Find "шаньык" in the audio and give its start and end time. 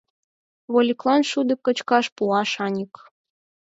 2.53-2.93